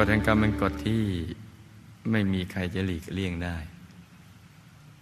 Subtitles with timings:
[0.00, 1.02] กฎแห่งกรรมเป็นกฎที่
[2.10, 3.56] ไม่มีใครจะหลีกเลี่ยงได้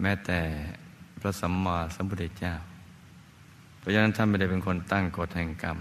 [0.00, 0.40] แม้แต่
[1.20, 2.54] พระสัมมาสัมพุทธเจ้า
[3.78, 5.78] เพราะฉะนั้นท่านไม่ได้เป็นคนตั้งกฎแห่งกรรม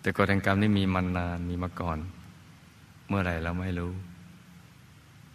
[0.00, 1.98] แต่กฎแห่งกรรมนี่มีมานานมีมาก่อน
[3.08, 3.92] เมื่อไหร่เราไม่รู้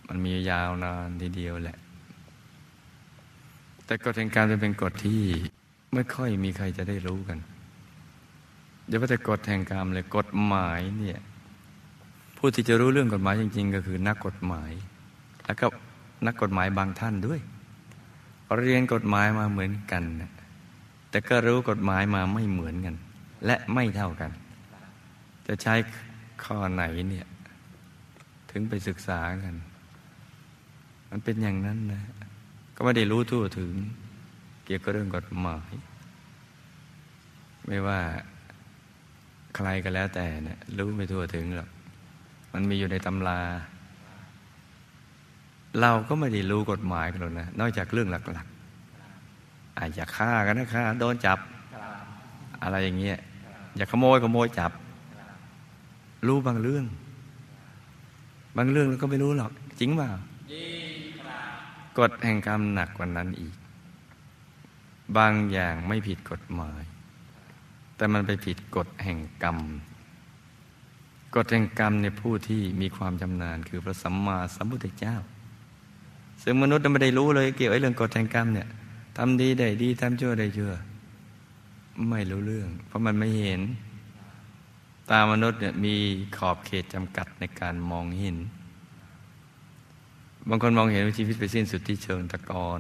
[0.08, 1.78] มันมียาวนานทีเดียวแหละ
[3.86, 5.24] แต่กฎแห่งกรรมจะเป็นกฎที่
[5.94, 7.40] ไม่ค่อยมีใครจะได้รู้กัน
[8.88, 11.20] เดี๋ยวว่าแต่กฎแห่งกรรมเลยกฎหมายเนี่ย
[12.38, 14.72] ผู้ที่จะรู้เรื่องกฎหมายจริง ๆ ก็คือนักกฎหมาย
[15.46, 15.66] แล้วก็
[16.26, 17.40] นักกฎหมายบางท่านด้วย
[18.58, 20.04] เรียนกฎหมายมาเหมือนกัน
[21.10, 22.96] แต่ก็รู้กฎหมายมาไม่เหมือนกัน
[23.46, 24.32] และไม่เท่ากัน
[25.48, 25.76] จะใช้
[26.44, 27.28] ข้อไหนเนี่ย
[28.52, 29.56] ถึงไปศึกษากัน
[31.10, 32.04] มันเป็นอย่างนั้นนะ
[32.76, 33.74] ก็ไม่ได้รู้ทั่วถึง
[34.66, 35.72] เกี่ยวกับเรื่องกฎหมาย
[37.68, 38.00] ไม่ว่า
[39.56, 41.70] ใครก็แล้วแต่เนี่ยรู้ไม่ทั่วถึงหรอก
[42.60, 43.40] มันมีอยู่ในตำรา
[45.82, 51.40] เราก็ไม่ได้รู้กฎหมายกันหรอกนะ นอกจากเรื่องหลักๆอาจจะฆ่ากันนะฆ่าโดนจับ
[52.64, 53.18] อะไรอย่างเงี้ย
[53.76, 54.72] อย่าขโมยขโมยจับ
[56.28, 56.86] รู้บางเรื่อง
[58.58, 60.10] บางเรื่องเราก็ไม่รู้หรอก จริงเปล่า
[62.00, 63.56] กฎแห่งกรรมหนักกว่านั้นอีก
[65.18, 66.84] บางอย่างไม่ผิดกฎหมาย
[67.96, 69.58] แต่มันไปผิดกฎแห่งกรรม
[69.97, 69.97] ก
[71.44, 75.16] ฎแห่งกรรมในผู้ที่มีความชำนาญคือพระสัมมาสัมพุทธเจ้า
[76.44, 78.68] ซึ่งมนุษย์ไม่ได้รู้เลยเกี่ยวกับเรื่องกฎแห่งกรรมเนี่ย
[79.18, 80.74] ทำดีได้ดีทำชั่วได้ชั่ว
[82.10, 83.62] ไม่รู้เรื่อง เพราะมันไม่เห็น
[85.12, 85.96] ตามนุษย์เนี่ยมี
[86.38, 88.38] ขอบเขตจำกัดในการมองเห็น
[90.50, 92.80] บางคนมองเห็นว่าชีวิตไปสิ้นสุดที่เชิงตะกอน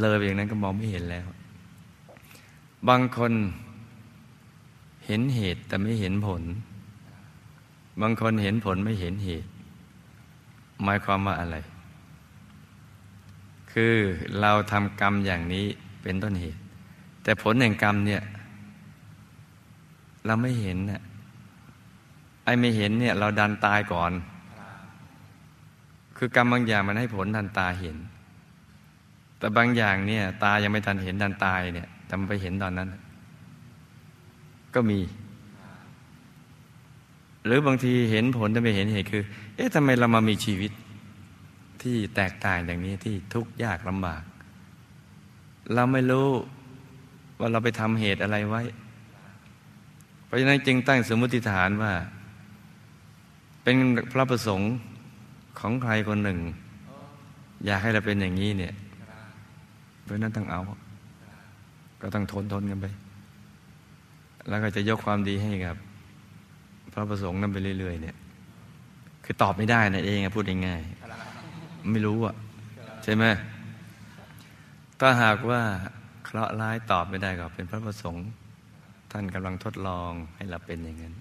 [0.00, 1.26] เลยอย่างนั้นก็มองไม่เห็นแล้ว
[2.88, 3.32] บางคน
[5.06, 6.42] เห็นเหตุแต่ไม่เห็นผล
[8.00, 9.48] บางคนเห็นผลไม่เห็นเหตุ
[10.84, 11.56] หมายความว่าอะไร
[13.72, 13.94] คือ
[14.40, 15.66] เราทำกรรมอย่างนี้
[16.02, 16.58] เป็นต้นเหตุ
[17.22, 18.22] แต่ผลแห่งกรรมเนี่ย
[20.26, 21.02] เราไม่เห็นน่ะ
[22.44, 24.12] ไอ้ไม่เห็นเนี่ย เราดันตายก่อน
[26.16, 27.96] คือกรรมบางอย่างมันให้ผลดันตาเห็น
[29.38, 32.88] แต่บางอย่างเนี่ย ตายังไม่ทันเห็นดันตายเนี่ยแต่มันไปเห็นตอนนั้น
[34.74, 35.00] ก็มี
[37.44, 39.22] หรือบางทีเห็นผลแต่ไม่เห็นเหตุคือ
[39.56, 40.72] เอ๊ะทำไมเรามามีชีวิต
[41.82, 44.22] ที่แตกต่างอย่างนี้ที่ทุกข์ยากลำบาก
[45.74, 46.28] เราไม่รู้
[47.40, 48.62] ว่าเราไปทำเหตุอะไรไว้
[50.24, 51.92] เพราะฉะนั้นจึงตั้งสมมติฐานว่า
[53.62, 53.76] เป็น
[54.12, 54.72] พระประสงค์
[55.58, 56.38] ของใครคนหนึ่ง
[57.64, 58.74] อยากให้เราเป็นอย่างนี้เนี่ย
[60.02, 60.60] เพราะนั้นต้องเอา
[62.00, 62.86] ก็ต้องทนทนกันไป
[64.48, 65.76] แล้วก็จะยกความดีให้กับ
[66.92, 68.16] พระประสงค์นั้นไปเรื่อย ๆ เนี่ย
[69.24, 72.34] คือตอบไม่ได้นะเองพูดง่ายๆไม่รู้อะ
[73.04, 73.24] ใช่ไหม
[75.00, 75.60] ถ้าหากว่า
[76.24, 78.26] เคราะห์ร้ายตอบไม่ได้ก็เป็นพระประสงค์
[79.12, 81.14] ท่านกำลังทดลองให้เราเป็นอย่างนั้น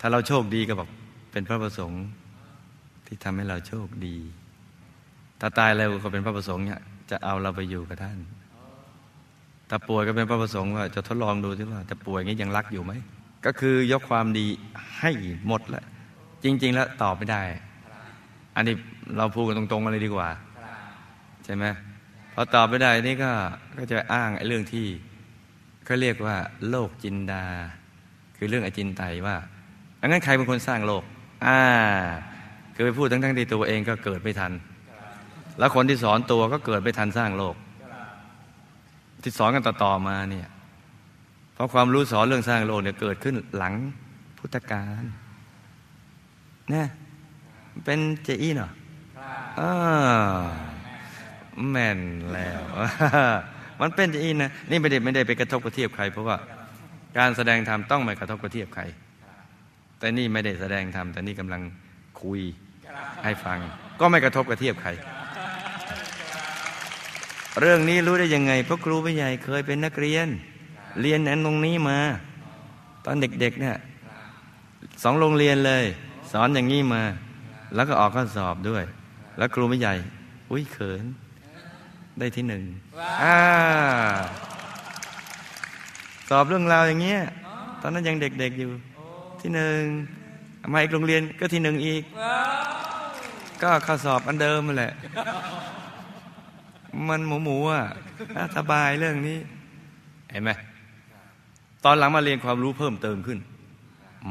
[0.00, 0.88] ถ้าเราโชคดีก็บอก
[1.32, 2.02] เป็นพระประสงค์
[3.06, 4.16] ที่ทำให้เราโชคดี
[5.40, 6.80] ถ้าตายแล้วก็เป็นพระประสงค์เนี่ย
[7.10, 8.18] จะเอาเราไปอยู่กับท่าน
[9.70, 12.92] ถ้าป่วยก็เป็นพระประสงค์ว่าจะทดลองดูที่ว่าจะป่วยงี้ยังรักอยู่ไหม
[13.46, 14.46] ก็คือยกความดี
[14.98, 15.10] ให้
[15.46, 15.84] หมดแล้ว
[16.44, 17.42] จริง ๆ แล้วตอบไม่ได้
[18.56, 18.74] อันนี้
[19.16, 20.28] เราพูดกันตรงๆกันเลยดีกว่า
[21.44, 21.64] ใช่ไหม
[22.34, 23.32] พอตอบไม่ได้นี่ก็
[23.76, 24.86] ก็จะอ้างไอ้เรื่องที่
[25.84, 26.36] เขาเรียกว่า
[26.70, 27.44] โลกจินดา
[28.36, 29.36] คือเรื่องอจินไตว่า
[30.00, 31.02] อังั้นใครเป็นคนสร้างโลก
[31.46, 31.60] อ่า
[32.74, 34.52] คือไปพูดทั้งๆที่ตัวเองก็เกิดไม่ทัน
[35.58, 37.54] แล้วคนที่สอนตัวก็เกิดไม่ทันสร้างโลก
[39.22, 40.48] ที่สอนกันต่อๆมาเนี่ย
[41.54, 43.74] เพราะความรู้สอนเรื่องสร้างโลกเนี่ยเกิดขึ้นหลัง
[44.38, 45.04] พุทธกาล
[46.70, 46.86] เนี่ย
[47.84, 48.70] เป็นเจอี้เนาะ
[51.70, 51.98] แม่น
[52.32, 52.60] แล้ว
[53.80, 56.36] มันเป็นเจอี้นะนี่ไม่ได้ไม่ได้ไปกระทบกระเทียบใคร เพราะว่า
[57.18, 58.82] การแสดงธรรมต้องไม่กระทบกระเทียบใคร
[59.98, 61.62] แต่นี่ไม่ได้แสดงธรรมแต่นี่กำลัง
[62.22, 62.40] คุย
[63.24, 63.58] ให้ฟัง
[64.00, 64.90] ก็ไม่กระทบกระเทียบใคร
[67.58, 70.28] เรื่องนี้รู้ได้ยังไง เพราะครูผู้ใหญ่เคยเป็นนักเรียน
[71.02, 71.98] เรียนนั้นตรงนี้มา
[73.04, 73.76] ตอนเด็กๆเนี่ย
[75.02, 75.84] สองโรงเรียนเลย
[76.32, 77.02] สอนอย่างนี้มา
[77.74, 78.84] แล้วก็ออกข้อสอบด้วย
[79.38, 79.94] แล้วครูผู้ใหญ่
[80.50, 81.04] อุ้ยเขิน
[82.18, 82.62] ได้ที่หนึ่ง
[86.28, 87.20] สอบเรื่องราวอย่างเงี้ย
[87.82, 88.70] ตอนนั้นยังเด็กๆอยู่
[89.40, 89.80] ที่หนึ่ง
[90.72, 92.02] มาอีกโรงเรียนก็ที่หนึ่งอีก
[93.62, 94.92] ก็ข้อสอบอันเดิมมาแหละ
[97.08, 97.84] มันหมูหมูอะ
[98.56, 99.38] สบายเรื่องนี้
[100.30, 100.50] เห็นไหม
[101.84, 103.38] ตอนหลังมาเรียนความรู้เพิ่มเติมขึ้น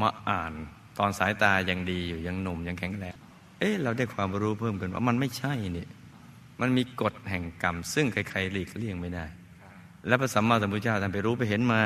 [0.02, 0.54] มาอ่าน
[1.00, 3.16] ตอนสายตายังดีอยู่ยังหนุ่มยังแข็งแรง
[3.60, 5.88] เอ๊ะเราได้ความรู้เพิ่มขึ้นว่ามันไม่ใช่นี่
[6.62, 9.26] มันมีกฎแห่งกรรม ซึ่งใครๆหลีกเลี่ยงไม่ได้
[10.08, 11.82] และพระสัมมาสัมพุทธเจ้าท่านไปรู้ไปเห็นมา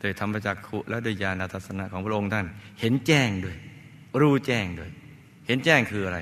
[0.00, 2.46] โดยธรรมจักขุและโดยญาณทัศนะของพระองค์ท่าน
[2.80, 3.56] เห็นแจ้งด้วย
[4.20, 4.90] รู้แจ้งด้วย
[5.46, 6.18] เห็นแจ้งคืออะไร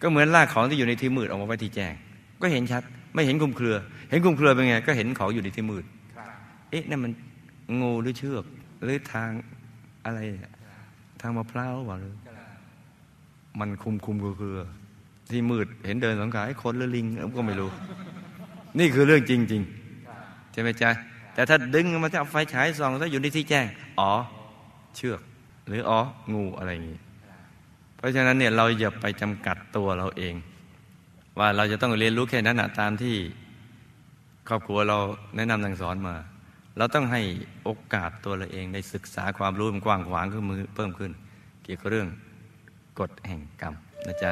[0.00, 1.94] ก็เหมือนลากของที่อยู่ในที่มืดออกมาไว้ที่แจ้ง
[2.42, 2.82] ก็เห็นชัด
[3.14, 3.76] ไม่เห็นคลุมเครือ
[4.10, 5.84] เห็นคลุมเครือเป็นไง ก็เห็นของอยู่ในที่มืด
[6.70, 7.12] เอ๊ะนั่นมัน
[7.80, 8.44] งูหรือเชือก
[8.82, 9.30] หรือทาง
[10.04, 10.52] อะไรเนี่ย
[11.20, 12.14] ทางมะพร้าวหรือเปล่าหรือ
[13.60, 14.60] มันคุมคุมเครือ
[15.30, 17.06] ที่มืดเห็นเดินสองขาไอ้คนหรือลิง
[17.36, 17.70] ก็ไม่รู้
[18.78, 20.90] นี่คือเรื่องจริงๆใช่ไหมจ๊ะ
[21.34, 23.66] แต่ถ้าดึงมาจะเอาไฟฉายส่องถ้าอยู่ในที่แจ้ง
[24.00, 24.12] อ๋อ
[24.96, 25.20] เชือก
[25.68, 26.00] หรืออ๋อ
[26.32, 26.98] งูอะไรอย่างนี้
[27.96, 30.34] เพราะฉะนั้นเนี่ยเราอย่าไปจำกัดตัวเราเอง
[31.40, 33.16] ว่าเราจะต้องเรียนรู้แค่นั้นนะตามที่
[34.48, 34.98] ครอบครัวเรา
[35.36, 36.14] แนะนำสั่งสอนมา
[36.78, 37.22] เราต้องให้
[37.64, 41.10] โอกาสตัวเราเองได้ศึกษาความรู้มันกว้างขวางขึ้นมือเพิ่มขึ้น
[41.64, 42.08] เกี่ยวกับเรื่อง
[42.98, 43.74] กฎแห่งกรรม
[44.06, 44.30] นะจ๊ะ